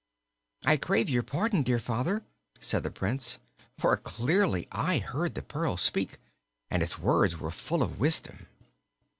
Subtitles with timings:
[0.65, 2.23] "I crave your pardon, dear father,"
[2.59, 3.37] said the Prince,
[3.77, 6.17] "for clearly I heard the pearl speak,
[6.71, 8.47] and its words were full of wisdom."